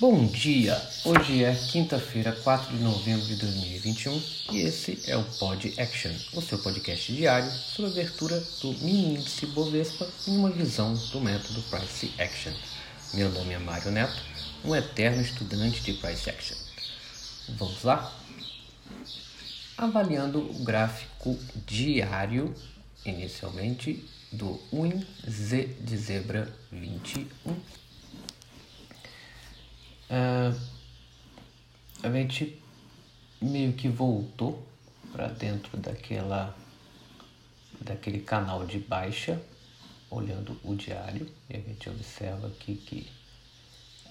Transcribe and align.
Bom 0.00 0.26
dia! 0.26 0.80
Hoje 1.04 1.42
é 1.42 1.52
quinta-feira, 1.52 2.30
4 2.30 2.76
de 2.76 2.80
novembro 2.84 3.26
de 3.26 3.34
2021 3.34 4.22
e 4.52 4.60
esse 4.60 5.02
é 5.10 5.16
o 5.16 5.24
Pod 5.24 5.74
Action, 5.76 6.12
o 6.34 6.40
seu 6.40 6.56
podcast 6.58 7.12
diário 7.12 7.50
sobre 7.50 7.90
a 7.90 7.92
abertura 7.94 8.38
do 8.62 8.74
mini 8.74 9.16
índice 9.16 9.46
Bovespa 9.46 10.08
em 10.28 10.36
uma 10.36 10.50
visão 10.50 10.94
do 10.94 11.20
método 11.20 11.60
Price 11.62 12.12
Action. 12.16 12.52
Meu 13.12 13.28
nome 13.32 13.54
é 13.54 13.58
Mário 13.58 13.90
Neto, 13.90 14.22
um 14.64 14.72
eterno 14.72 15.20
estudante 15.20 15.80
de 15.80 15.94
Price 15.94 16.30
Action. 16.30 16.56
Vamos 17.58 17.82
lá? 17.82 18.16
Avaliando 19.76 20.38
o 20.38 20.62
gráfico 20.62 21.36
diário, 21.66 22.54
inicialmente, 23.04 24.08
do 24.30 24.60
WIN 24.72 25.04
Z 25.28 25.76
de 25.80 25.96
Zebra 25.96 26.54
21 26.70 27.56
Uh, 30.10 30.58
a 32.02 32.10
gente 32.10 32.62
meio 33.40 33.72
que 33.74 33.88
voltou 33.88 34.66
para 35.12 35.28
dentro 35.28 35.76
daquela 35.76 36.56
daquele 37.80 38.20
canal 38.20 38.66
de 38.66 38.78
baixa, 38.78 39.40
olhando 40.10 40.58
o 40.64 40.74
diário, 40.74 41.30
e 41.48 41.56
a 41.56 41.60
gente 41.60 41.88
observa 41.88 42.48
aqui 42.48 42.74
que 42.74 43.08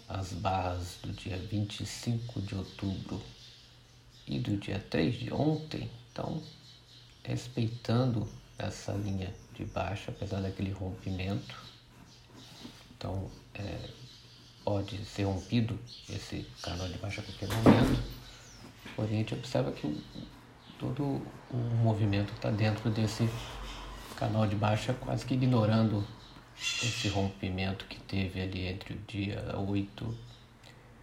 as 0.08 0.32
barras 0.34 0.98
do 1.04 1.12
dia 1.12 1.38
25 1.38 2.42
de 2.42 2.56
outubro 2.56 3.22
e 4.26 4.40
do 4.40 4.56
dia 4.58 4.80
3 4.90 5.16
de 5.16 5.34
ontem 5.34 5.90
estão 6.08 6.42
respeitando 7.24 8.28
essa 8.58 8.94
linha 8.94 9.34
de 9.54 9.66
baixa, 9.66 10.12
apesar 10.12 10.42
daquele 10.42 10.72
rompimento. 10.72 11.56
Então, 12.96 13.30
é, 13.54 13.90
pode 14.68 14.98
ser 15.06 15.24
rompido 15.24 15.80
esse 16.10 16.46
canal 16.62 16.90
de 16.90 16.98
baixa 16.98 17.22
a 17.22 17.24
qualquer 17.24 17.48
momento, 17.48 18.04
porém 18.98 19.14
a 19.14 19.18
gente 19.20 19.34
observa 19.34 19.72
que 19.72 20.04
todo 20.78 21.22
o 21.50 21.58
movimento 21.82 22.34
está 22.34 22.52
dentro 22.52 22.90
desse 22.90 23.30
canal 24.18 24.46
de 24.46 24.58
baixa, 24.58 24.94
quase 24.94 25.26
que 25.26 25.36
ignorando 25.36 26.06
esse 26.60 27.08
rompimento 27.08 27.86
que 27.86 27.98
teve 28.02 28.42
ali 28.42 28.68
entre 28.68 28.94
o 28.94 28.98
dia 29.08 29.58
8 29.58 30.18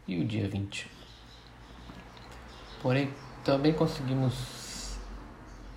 e 0.08 0.18
o 0.18 0.26
dia 0.26 0.46
20. 0.46 0.86
Porém, 2.82 3.10
também 3.42 3.72
conseguimos 3.72 4.98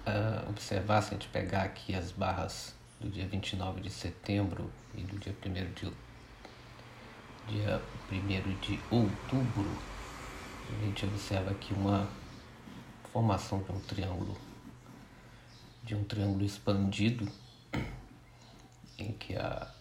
uh, 0.06 0.50
observar, 0.50 1.02
se 1.04 1.12
a 1.12 1.14
gente 1.14 1.30
pegar 1.30 1.64
aqui 1.64 1.96
as 1.96 2.12
barras 2.12 2.76
do 3.00 3.10
dia 3.10 3.26
29 3.26 3.80
de 3.80 3.90
setembro 3.90 4.70
e 4.94 5.04
do 5.04 5.18
dia 5.20 5.34
1 5.34 5.74
de 5.74 6.07
dia 7.48 7.82
1 8.12 8.60
de 8.60 8.80
outubro, 8.92 9.70
a 10.70 10.86
gente 10.86 11.06
observa 11.06 11.52
aqui 11.52 11.74
uma 11.74 12.08
formação 13.14 13.60
de 13.60 13.72
um 13.72 13.80
triângulo, 13.80 14.38
de 15.82 15.96
um 15.96 16.04
triângulo 16.04 16.44
expandido, 16.44 17.28
em 18.98 19.14
que 19.14 19.36
a, 19.38 19.72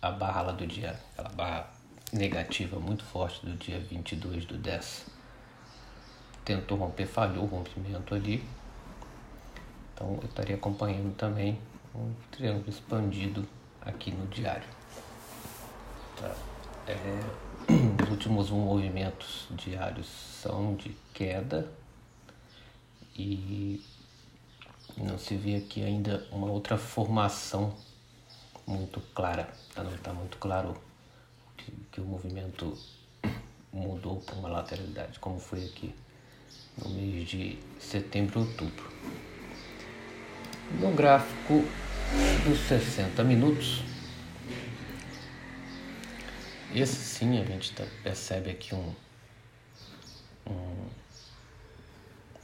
a 0.00 0.10
barra 0.10 0.42
lá 0.42 0.52
do 0.52 0.66
dia, 0.66 0.98
aquela 1.12 1.28
barra 1.28 1.70
negativa 2.10 2.80
muito 2.80 3.04
forte 3.04 3.44
do 3.44 3.54
dia 3.56 3.78
22 3.78 4.46
do 4.46 4.56
10, 4.56 5.06
tentou 6.42 6.78
romper, 6.78 7.06
falhou 7.06 7.44
o 7.44 7.46
rompimento 7.46 8.14
ali. 8.14 8.42
Então 9.92 10.18
eu 10.22 10.28
estaria 10.28 10.56
acompanhando 10.56 11.14
também 11.16 11.58
um 11.94 12.14
triângulo 12.30 12.70
expandido 12.70 13.46
aqui 13.82 14.10
no 14.10 14.26
diário. 14.28 14.79
É, 16.90 18.02
os 18.02 18.10
últimos 18.10 18.50
movimentos 18.50 19.46
diários 19.50 20.06
são 20.06 20.74
de 20.74 20.96
queda 21.14 21.70
e 23.16 23.80
não 24.96 25.18
se 25.18 25.36
vê 25.36 25.56
aqui 25.56 25.84
ainda 25.84 26.26
uma 26.32 26.48
outra 26.48 26.76
formação 26.76 27.74
muito 28.66 29.00
clara. 29.14 29.48
Tá? 29.74 29.84
Não 29.84 29.94
está 29.94 30.12
muito 30.12 30.36
claro 30.38 30.76
que, 31.56 31.72
que 31.92 32.00
o 32.00 32.04
movimento 32.04 32.76
mudou 33.72 34.20
para 34.20 34.34
uma 34.34 34.48
lateralidade, 34.48 35.18
como 35.20 35.38
foi 35.38 35.64
aqui 35.64 35.94
no 36.82 36.90
mês 36.90 37.28
de 37.28 37.58
setembro 37.78 38.40
e 38.40 38.42
outubro. 38.42 38.90
No 40.80 40.92
gráfico 40.92 41.64
dos 42.44 42.58
60 42.68 43.22
minutos, 43.24 43.82
esse 46.74 46.96
sim 46.96 47.40
a 47.40 47.44
gente 47.44 47.72
tá, 47.72 47.84
percebe 48.02 48.50
aqui 48.50 48.74
um, 48.74 48.94
um, 50.46 50.88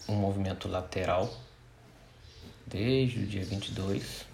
um 0.08 0.14
movimento 0.16 0.66
lateral 0.66 1.32
desde 2.66 3.20
o 3.20 3.26
dia 3.26 3.44
22, 3.44 4.26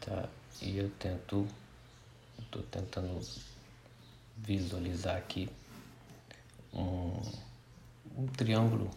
tá? 0.00 0.28
E 0.60 0.76
eu 0.76 0.90
tento, 0.98 1.48
estou 2.38 2.62
tentando 2.64 3.18
visualizar 4.36 5.16
aqui 5.16 5.48
um, 6.72 7.18
um 8.14 8.26
triângulo 8.26 8.90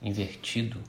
invertido, 0.00 0.82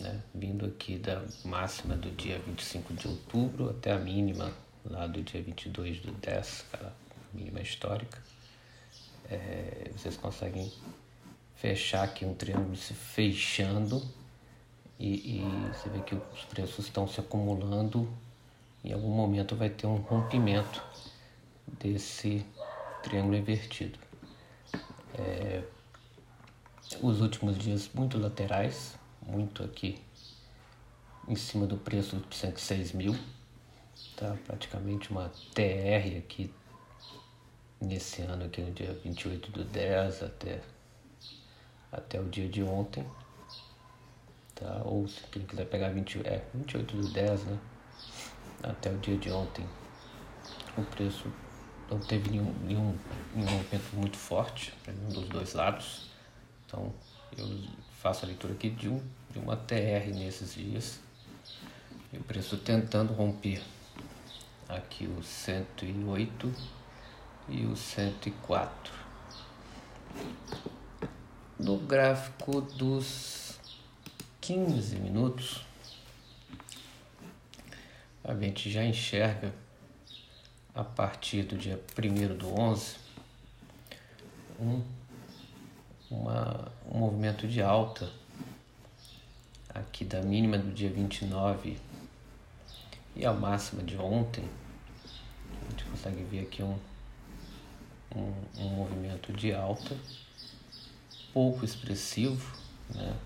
né? 0.00 0.20
Vindo 0.34 0.66
aqui 0.66 0.98
da 0.98 1.24
máxima 1.44 1.96
do 1.96 2.10
dia 2.10 2.40
25 2.40 2.94
de 2.94 3.06
outubro 3.06 3.70
até 3.70 3.92
a 3.92 3.98
mínima 3.98 4.52
lá 4.90 5.06
do 5.06 5.22
dia 5.22 5.42
22 5.42 6.00
do 6.00 6.12
10, 6.12 6.66
aquela 6.72 6.94
mínima 7.32 7.60
histórica, 7.60 8.22
é, 9.30 9.90
vocês 9.96 10.16
conseguem 10.16 10.72
fechar 11.54 12.04
aqui 12.04 12.24
um 12.24 12.34
triângulo 12.34 12.76
se 12.76 12.94
fechando 12.94 14.02
e, 14.98 15.38
e 15.38 15.68
você 15.72 15.88
vê 15.88 16.00
que 16.00 16.14
os 16.14 16.44
preços 16.44 16.86
estão 16.86 17.06
se 17.08 17.20
acumulando. 17.20 18.08
Em 18.84 18.92
algum 18.92 19.10
momento 19.10 19.56
vai 19.56 19.68
ter 19.68 19.86
um 19.86 19.96
rompimento 19.96 20.82
desse 21.66 22.46
triângulo 23.02 23.36
invertido. 23.36 23.98
É, 25.14 25.62
os 27.02 27.20
últimos 27.20 27.58
dias 27.58 27.90
muito 27.92 28.16
laterais, 28.18 28.96
muito 29.26 29.62
aqui 29.64 30.00
em 31.26 31.34
cima 31.34 31.66
do 31.66 31.76
preço 31.76 32.16
de 32.16 32.36
106 32.36 32.92
mil 32.92 33.16
tá 34.16 34.36
praticamente 34.46 35.10
uma 35.10 35.30
TR 35.54 36.18
aqui 36.18 36.52
nesse 37.80 38.22
ano 38.22 38.44
aqui 38.44 38.60
no 38.60 38.72
dia 38.72 38.92
28 39.04 39.50
do 39.50 39.64
10 39.64 40.22
até, 40.22 40.60
até 41.92 42.20
o 42.20 42.24
dia 42.24 42.48
de 42.48 42.62
ontem. 42.62 43.06
Tá? 44.54 44.82
Ou 44.84 45.06
se 45.06 45.22
quem 45.30 45.44
quiser 45.44 45.66
pegar 45.66 45.90
20, 45.90 46.26
é, 46.26 46.42
28 46.54 46.96
do 46.96 47.12
10, 47.12 47.44
né? 47.44 47.58
Até 48.62 48.90
o 48.90 48.96
dia 48.98 49.16
de 49.16 49.30
ontem. 49.30 49.66
O 50.76 50.82
preço 50.82 51.30
não 51.90 52.00
teve 52.00 52.30
nenhum, 52.30 52.52
nenhum, 52.64 52.98
nenhum 53.34 53.50
movimento 53.50 53.96
muito 53.96 54.16
forte 54.16 54.72
nenhum 54.86 55.08
dos 55.08 55.28
dois 55.28 55.52
lados. 55.52 56.10
Então 56.66 56.92
eu 57.36 57.46
faço 57.98 58.24
a 58.24 58.28
leitura 58.28 58.54
aqui 58.54 58.70
de, 58.70 58.88
um, 58.88 59.00
de 59.30 59.38
uma 59.38 59.56
TR 59.56 60.08
nesses 60.14 60.54
dias. 60.54 61.00
E 62.12 62.18
o 62.18 62.22
preço 62.22 62.56
tentando 62.56 63.12
romper 63.12 63.62
aqui 64.68 65.06
o 65.06 65.22
108 65.22 66.52
e 67.48 67.64
o 67.66 67.76
104. 67.76 68.92
No 71.58 71.78
gráfico 71.78 72.60
dos 72.60 73.58
15 74.40 74.96
minutos, 74.96 75.64
a 78.22 78.34
gente 78.34 78.70
já 78.70 78.84
enxerga 78.84 79.52
a 80.74 80.84
partir 80.84 81.44
do 81.44 81.56
dia 81.56 81.80
1 81.98 82.36
do 82.36 82.60
11 82.60 82.96
um, 84.60 84.82
uma, 86.10 86.72
um 86.90 86.98
movimento 86.98 87.46
de 87.46 87.62
alta 87.62 88.10
aqui 89.68 90.04
da 90.04 90.22
mínima 90.22 90.58
do 90.58 90.72
dia 90.72 90.90
29 90.90 91.78
e 93.14 93.24
a 93.24 93.32
máxima 93.32 93.82
de 93.82 93.96
ontem, 93.96 94.44
consegue 95.96 96.22
ver 96.24 96.40
aqui 96.40 96.62
um, 96.62 96.78
um, 98.14 98.32
um 98.58 98.68
movimento 98.68 99.32
de 99.32 99.52
alta, 99.54 99.96
pouco 101.32 101.64
expressivo, 101.64 102.54
né? 102.94 103.16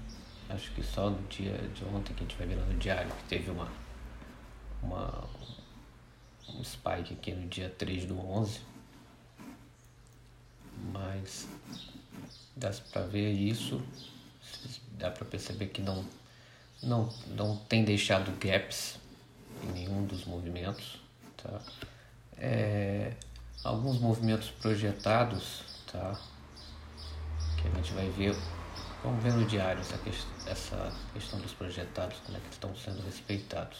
Acho 0.48 0.72
que 0.72 0.82
só 0.82 1.10
no 1.10 1.20
dia 1.28 1.56
de 1.74 1.84
ontem 1.84 2.12
que 2.14 2.24
a 2.24 2.26
gente 2.26 2.36
vai 2.36 2.46
ver 2.46 2.56
no 2.56 2.78
diário 2.78 3.10
que 3.10 3.24
teve 3.24 3.50
uma, 3.50 3.68
uma 4.82 5.28
um 6.48 6.64
spike 6.64 7.14
aqui 7.14 7.32
no 7.32 7.48
dia 7.48 7.70
3 7.70 8.06
do 8.06 8.18
11. 8.18 8.60
Mas 10.92 11.46
dá 12.56 12.70
para 12.92 13.02
ver 13.02 13.30
isso, 13.30 13.80
dá 14.92 15.10
para 15.10 15.24
perceber 15.24 15.66
que 15.66 15.82
não, 15.82 16.04
não, 16.82 17.12
não 17.28 17.56
tem 17.56 17.84
deixado 17.84 18.32
gaps 18.40 18.98
em 19.62 19.72
nenhum 19.72 20.04
dos 20.04 20.24
movimentos. 20.24 20.98
Tá? 21.36 21.60
É, 22.40 23.12
alguns 23.62 23.98
movimentos 24.00 24.50
projetados, 24.50 25.62
tá? 25.92 26.18
Que 27.56 27.68
a 27.68 27.70
gente 27.76 27.92
vai 27.92 28.08
ver, 28.10 28.34
vamos 29.04 29.22
ver 29.22 29.32
no 29.34 29.44
diário 29.44 29.80
essa, 29.80 29.98
essa 30.46 30.92
questão 31.12 31.38
dos 31.38 31.52
projetados, 31.52 32.18
como 32.24 32.38
é 32.38 32.40
que 32.40 32.50
estão 32.50 32.74
sendo 32.74 33.04
respeitados. 33.04 33.78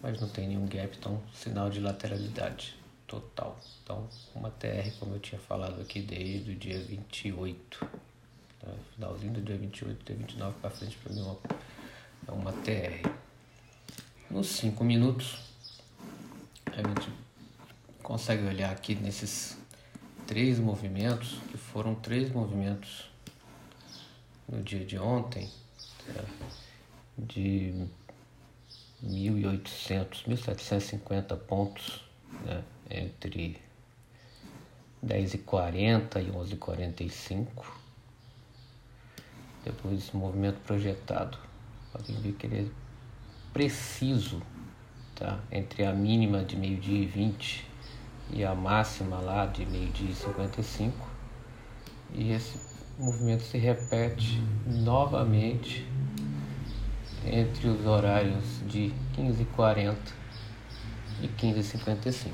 Mas 0.00 0.20
não 0.20 0.28
tem 0.28 0.46
nenhum 0.48 0.66
gap, 0.66 0.96
então 0.96 1.20
sinal 1.34 1.68
de 1.68 1.80
lateralidade 1.80 2.76
total. 3.08 3.58
Então, 3.82 4.08
uma 4.34 4.50
TR, 4.50 4.92
como 5.00 5.14
eu 5.14 5.18
tinha 5.18 5.40
falado 5.40 5.80
aqui, 5.80 6.00
desde 6.00 6.52
o 6.52 6.54
dia 6.54 6.78
28. 6.78 7.80
Tá? 8.60 8.68
Finalzinho 8.94 9.32
do 9.32 9.40
dia 9.42 9.56
28, 9.56 10.04
dia 10.04 10.14
29 10.14 10.56
para 10.60 10.70
frente, 10.70 10.96
para 10.98 11.12
mim 11.12 11.36
é 12.28 12.30
uma 12.30 12.52
TR. 12.52 13.10
Nos 14.30 14.46
5 14.48 14.84
minutos, 14.84 15.38
a 16.66 16.76
gente 16.76 17.10
consegue 18.08 18.46
olhar 18.46 18.72
aqui 18.72 18.94
nesses 18.94 19.58
três 20.26 20.58
movimentos, 20.58 21.38
que 21.50 21.58
foram 21.58 21.94
três 21.94 22.32
movimentos 22.32 23.10
no 24.48 24.62
dia 24.62 24.82
de 24.82 24.98
ontem, 24.98 25.46
de 27.18 27.86
1.800, 29.04 30.24
1.750 30.26 31.36
pontos 31.36 32.02
né? 32.46 32.64
entre 32.90 33.60
10h40 35.04 36.22
e 36.22 36.32
11h45. 36.32 37.46
Depois 39.66 40.10
movimento 40.12 40.58
projetado. 40.60 41.36
Podem 41.92 42.16
ver 42.22 42.32
que 42.32 42.46
ele 42.46 42.60
é 42.62 43.52
preciso 43.52 44.40
tá? 45.14 45.38
entre 45.52 45.84
a 45.84 45.92
mínima 45.92 46.42
de 46.42 46.56
meio-dia 46.56 47.02
e 47.02 47.06
20 47.06 47.68
e 48.30 48.44
a 48.44 48.54
máxima 48.54 49.18
lá 49.20 49.46
de 49.46 49.64
meio-dia 49.66 50.10
e 50.10 50.14
55. 50.14 51.08
E 52.14 52.32
esse 52.32 52.58
movimento 52.98 53.42
se 53.42 53.58
repete 53.58 54.40
novamente 54.66 55.86
entre 57.24 57.68
os 57.68 57.84
horários 57.86 58.44
de 58.66 58.92
15h40 59.16 59.96
e 61.22 61.28
15h55. 61.28 62.32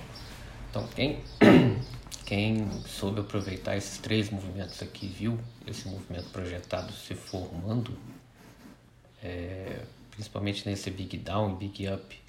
Então, 0.70 0.86
quem, 0.88 1.20
quem 2.24 2.68
soube 2.82 3.20
aproveitar 3.20 3.76
esses 3.76 3.98
três 3.98 4.30
movimentos 4.30 4.82
aqui, 4.82 5.06
viu 5.06 5.38
esse 5.66 5.88
movimento 5.88 6.28
projetado 6.30 6.92
se 6.92 7.14
formando, 7.14 7.96
é, 9.22 9.82
principalmente 10.10 10.68
nesse 10.68 10.90
Big 10.90 11.16
Down 11.18 11.52
e 11.52 11.56
Big 11.56 11.88
Up, 11.88 12.20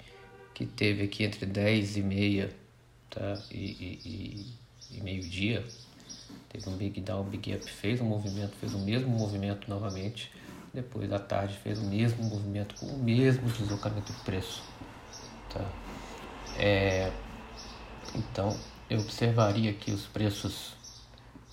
que 0.54 0.64
teve 0.64 1.04
aqui 1.04 1.24
entre 1.24 1.44
10 1.44 1.98
e 1.98 2.02
meia 2.02 2.65
tá? 3.10 3.40
e, 3.50 3.56
e, 3.56 4.56
e, 4.90 4.96
e 4.98 5.00
meio-dia, 5.02 5.64
teve 6.48 6.68
um 6.68 6.76
Big 6.76 7.00
Down, 7.00 7.24
Big 7.24 7.54
Up, 7.54 7.70
fez 7.70 8.00
um 8.00 8.04
movimento, 8.04 8.54
fez 8.56 8.74
o 8.74 8.78
mesmo 8.78 9.08
movimento 9.08 9.68
novamente, 9.68 10.32
depois 10.72 11.08
da 11.08 11.18
tarde 11.18 11.56
fez 11.62 11.78
o 11.78 11.84
mesmo 11.84 12.24
movimento 12.24 12.74
com 12.74 12.86
o 12.86 12.98
mesmo 12.98 13.48
deslocamento 13.48 14.12
de 14.12 14.18
preço. 14.20 14.62
Tá? 15.52 15.64
É, 16.58 17.12
então 18.14 18.56
eu 18.88 19.00
observaria 19.00 19.70
aqui 19.70 19.90
os 19.90 20.06
preços 20.06 20.74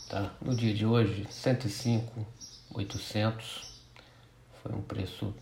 tá? 0.10 0.32
no 0.42 0.56
dia 0.56 0.74
de 0.74 0.86
hoje, 0.86 1.26
105, 1.30 2.26
800, 2.74 3.74
foi 4.62 4.74
um 4.74 4.82
preço 4.82 5.34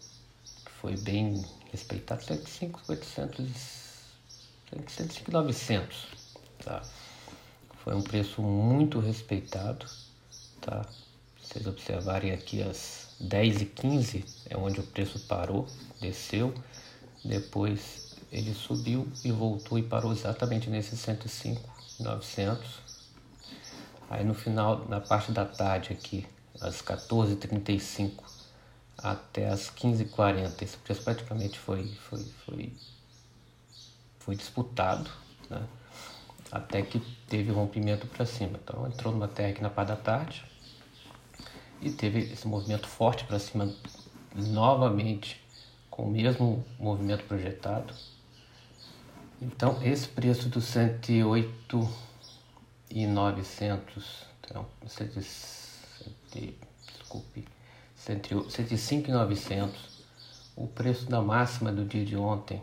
que 0.65 0.71
foi 0.71 0.97
bem 0.97 1.43
respeitado, 1.71 2.23
105, 2.23 2.81
800, 2.87 3.90
105, 4.71 5.31
900, 5.31 6.07
tá? 6.63 6.81
Foi 7.83 7.95
um 7.95 8.01
preço 8.01 8.41
muito 8.41 8.99
respeitado, 8.99 9.85
tá? 10.61 10.85
Vocês 11.41 11.67
observarem 11.67 12.31
aqui 12.31 12.61
as 12.61 13.15
10 13.19 13.61
e 13.61 13.65
15 13.65 14.25
é 14.49 14.57
onde 14.57 14.79
o 14.79 14.83
preço 14.83 15.19
parou, 15.27 15.67
desceu, 15.99 16.53
depois 17.23 18.15
ele 18.31 18.53
subiu 18.53 19.07
e 19.23 19.31
voltou 19.31 19.77
e 19.77 19.83
parou 19.83 20.11
exatamente 20.11 20.69
nesse 20.69 20.95
105, 20.95 21.61
900. 21.99 22.79
Aí 24.09 24.23
no 24.23 24.33
final, 24.33 24.87
na 24.87 24.99
parte 24.99 25.31
da 25.31 25.45
tarde 25.45 25.91
aqui, 25.91 26.25
às 26.59 26.81
14h35 26.81 28.11
até 28.97 29.49
às 29.49 29.69
15h40, 29.69 30.61
esse 30.61 30.77
preço 30.77 31.01
praticamente 31.01 31.57
foi, 31.57 31.87
foi, 32.09 32.23
foi, 32.45 32.73
foi 34.25 34.35
disputado, 34.35 35.09
né? 35.49 35.61
até 36.51 36.81
que 36.81 36.99
teve 37.27 37.51
rompimento 37.51 38.07
para 38.07 38.25
cima. 38.25 38.59
Então 38.63 38.87
entrou 38.87 39.13
numa 39.13 39.27
terra 39.27 39.49
aqui 39.49 39.61
na 39.61 39.69
parte 39.69 39.89
da 39.89 39.95
tarde 39.95 40.45
e 41.81 41.91
teve 41.91 42.19
esse 42.19 42.47
movimento 42.47 42.87
forte 42.87 43.23
para 43.25 43.39
cima 43.39 43.73
novamente 44.35 45.41
com 45.89 46.03
o 46.03 46.11
mesmo 46.11 46.65
movimento 46.79 47.23
projetado 47.25 47.93
então, 49.41 49.81
esse 49.81 50.07
preço 50.07 50.47
do 50.49 50.61
108 50.61 51.89
e 52.91 53.07
900, 53.07 54.25
então, 54.39 54.67
desculpe, 56.99 57.47
105 57.95 59.09
e 59.09 59.11
900, 59.11 60.05
o 60.55 60.67
preço 60.67 61.09
da 61.09 61.23
máxima 61.23 61.71
do 61.71 61.83
dia 61.83 62.05
de 62.05 62.15
ontem, 62.15 62.61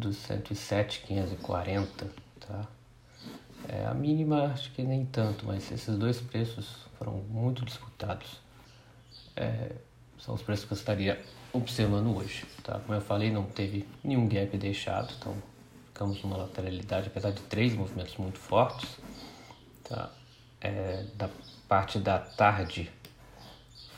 dos 0.00 0.16
107 0.16 1.02
540, 1.06 2.10
tá? 2.40 2.66
É, 3.68 3.86
a 3.86 3.94
mínima 3.94 4.46
acho 4.46 4.72
que 4.72 4.82
nem 4.82 5.04
tanto, 5.04 5.46
mas 5.46 5.70
esses 5.70 5.96
dois 5.96 6.20
preços 6.20 6.86
foram 6.98 7.18
muito 7.28 7.64
disputados. 7.64 8.40
É, 9.36 9.72
são 10.18 10.34
os 10.34 10.42
preços 10.42 10.64
que 10.64 10.72
eu 10.72 10.76
estaria 10.76 11.22
observando 11.52 12.16
hoje. 12.16 12.44
Tá? 12.64 12.80
Como 12.80 12.94
eu 12.94 13.00
falei, 13.00 13.30
não 13.30 13.44
teve 13.44 13.86
nenhum 14.02 14.28
gap 14.28 14.56
deixado, 14.56 15.12
então 15.18 15.34
ficamos 15.86 16.22
numa 16.22 16.36
lateralidade, 16.36 17.08
apesar 17.08 17.30
de 17.30 17.42
três 17.42 17.74
movimentos 17.74 18.16
muito 18.16 18.38
fortes. 18.38 18.98
Tá? 19.84 20.10
É, 20.60 21.04
da 21.14 21.28
parte 21.68 21.98
da 21.98 22.18
tarde 22.18 22.90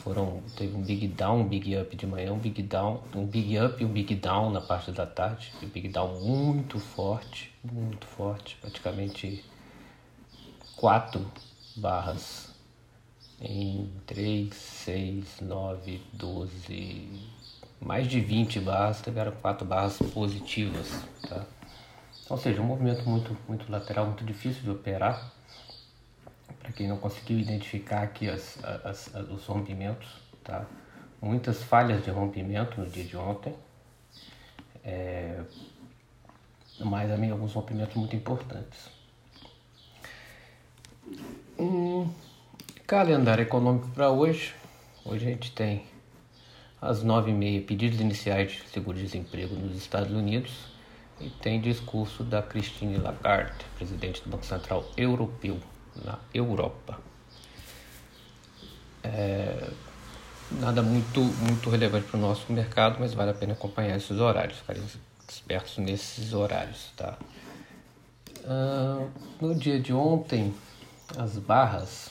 foram 0.02 0.43
teve 0.56 0.76
um 0.76 0.82
big 0.82 1.06
down, 1.08 1.40
um 1.40 1.49
big 1.49 1.76
up 1.76 1.94
de 1.94 2.06
manhã, 2.06 2.32
um 2.32 2.38
big 2.38 2.62
down, 2.62 3.00
um 3.14 3.25
big 3.25 3.56
up 3.58 3.81
e 3.81 3.87
um 3.87 3.93
big 3.93 4.14
down 4.16 4.50
na 4.50 4.60
parte 4.60 4.90
da 4.90 5.06
tarde. 5.06 5.52
Um 5.62 5.69
big 5.69 5.88
down 5.88 6.20
muito 6.20 6.78
forte, 6.81 7.54
muito 7.62 8.06
forte, 8.06 8.56
praticamente 8.60 9.44
quatro 10.76 11.25
barras 11.76 12.52
em 13.40 13.90
3, 14.06 14.54
6, 14.54 15.40
9, 15.40 16.00
12, 16.12 17.30
mais 17.80 18.06
de 18.06 18.21
20 18.21 18.61
barras, 18.61 19.00
tiveram 19.00 19.32
4 19.32 19.66
barras 19.66 19.99
positivas, 20.12 20.88
tá? 21.28 21.44
Ou 22.28 22.38
seja, 22.38 22.61
um 22.61 22.64
movimento 22.64 23.09
muito, 23.09 23.37
muito 23.49 23.71
lateral, 23.71 24.06
muito 24.06 24.25
difícil 24.25 24.62
de 24.62 24.71
operar. 24.71 25.32
Para 26.62 26.73
quem 26.73 26.87
não 26.87 26.97
conseguiu 26.97 27.38
identificar 27.38 28.02
aqui 28.02 28.28
as, 28.28 28.62
as, 28.62 29.14
as, 29.14 29.28
os 29.28 29.45
rompimentos, 29.47 30.09
tá? 30.45 30.64
Muitas 31.21 31.62
falhas 31.62 32.04
de 32.04 32.11
rompimento 32.11 32.81
no 32.81 32.87
dia 32.88 33.04
de 33.04 33.16
ontem. 33.16 33.54
É, 34.85 35.40
mas 36.81 37.09
também 37.11 37.31
alguns 37.31 37.52
rompimentos 37.52 37.97
muito 37.97 38.14
importantes. 38.14 38.90
Hum, 41.59 42.11
calendário 42.87 43.42
econômico 43.42 43.88
para 43.88 44.11
hoje. 44.11 44.54
Hoje 45.04 45.26
a 45.26 45.31
gente 45.31 45.52
tem 45.52 45.85
às 46.81 47.02
nove 47.02 47.31
e 47.31 47.35
meia 47.35 47.61
pedidos 47.61 48.00
iniciais 48.00 48.52
de 48.52 48.69
seguro-desemprego 48.69 49.54
nos 49.54 49.76
Estados 49.76 50.12
Unidos 50.12 50.73
e 51.21 51.31
tem 51.31 51.61
discurso 51.61 52.25
da 52.25 52.42
Christine 52.42 52.99
Lagarde, 52.99 53.64
presidente 53.76 54.23
do 54.23 54.31
Banco 54.31 54.45
Central 54.45 54.85
Europeu, 54.97 55.59
na 56.04 56.18
Europa. 56.32 56.99
É, 59.02 59.70
nada 60.52 60.82
muito, 60.82 61.20
muito 61.20 61.70
relevante 61.70 62.06
para 62.06 62.16
o 62.16 62.20
nosso 62.20 62.52
mercado, 62.52 62.99
mas 63.00 63.14
vale 63.14 63.30
a 63.30 63.34
pena 63.34 63.52
acompanhar 63.52 63.96
esses 63.96 64.18
horários, 64.18 64.58
ficarem 64.58 64.82
espertos 65.28 65.78
nesses 65.78 66.32
horários. 66.32 66.92
Tá? 66.96 67.18
Ah, 68.44 69.06
no 69.40 69.54
dia 69.54 69.80
de 69.80 69.92
ontem, 69.92 70.54
as 71.16 71.38
barras, 71.38 72.11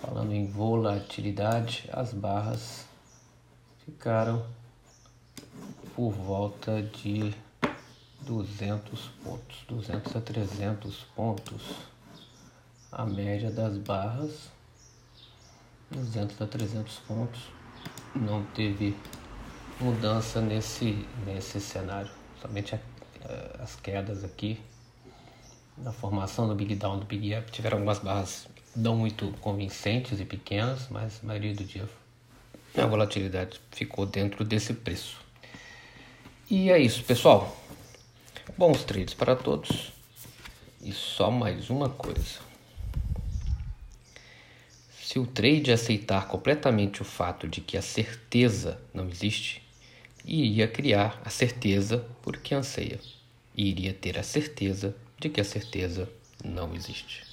falando 0.00 0.32
em 0.32 0.46
volatilidade, 0.46 1.88
as 1.92 2.12
barras 2.12 2.86
ficaram 3.84 4.44
por 5.94 6.12
volta 6.12 6.82
de 6.82 7.34
200 8.22 9.08
pontos, 9.24 9.64
200 9.68 10.16
a 10.16 10.20
300 10.20 10.96
pontos. 11.16 11.62
A 12.92 13.06
média 13.06 13.50
das 13.50 13.76
barras, 13.78 14.50
200 15.90 16.40
a 16.42 16.46
300 16.46 16.96
pontos. 17.06 17.40
Não 18.14 18.44
teve 18.46 18.96
mudança 19.80 20.40
nesse, 20.40 21.06
nesse 21.24 21.60
cenário, 21.60 22.10
somente 22.42 22.74
a, 22.74 23.62
as 23.62 23.76
quedas 23.76 24.24
aqui. 24.24 24.60
na 25.78 25.92
formação 25.92 26.48
do 26.48 26.54
Big 26.54 26.74
Down 26.74 26.98
do 26.98 27.06
Big 27.06 27.30
Gap. 27.30 27.50
Tiveram 27.50 27.78
algumas 27.78 28.00
barras 28.00 28.48
não 28.74 28.96
muito 28.96 29.32
convincentes 29.40 30.20
e 30.20 30.24
pequenas, 30.24 30.88
mas 30.90 31.20
a 31.22 31.26
maioria 31.26 31.54
do 31.54 31.64
dia 31.64 31.88
a 32.76 32.86
volatilidade 32.86 33.60
ficou 33.70 34.06
dentro 34.06 34.44
desse 34.44 34.74
preço. 34.74 35.18
E 36.50 36.70
é 36.70 36.78
isso, 36.78 37.02
pessoal. 37.04 37.56
Bons 38.56 38.84
trades 38.84 39.14
para 39.14 39.34
todos. 39.36 39.92
E 40.80 40.92
só 40.92 41.30
mais 41.30 41.70
uma 41.70 41.88
coisa. 41.88 42.49
Se 45.10 45.18
o 45.18 45.26
trade 45.26 45.72
aceitar 45.72 46.28
completamente 46.28 47.02
o 47.02 47.04
fato 47.04 47.48
de 47.48 47.60
que 47.60 47.76
a 47.76 47.82
certeza 47.82 48.80
não 48.94 49.08
existe, 49.08 49.60
iria 50.24 50.68
criar 50.68 51.20
a 51.24 51.28
certeza 51.28 52.06
porque 52.22 52.54
anseia, 52.54 53.00
e 53.56 53.68
iria 53.70 53.92
ter 53.92 54.16
a 54.16 54.22
certeza 54.22 54.94
de 55.18 55.28
que 55.28 55.40
a 55.40 55.44
certeza 55.44 56.08
não 56.44 56.72
existe. 56.76 57.29